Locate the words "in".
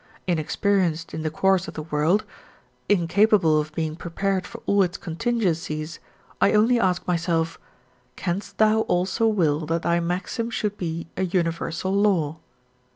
1.13-1.21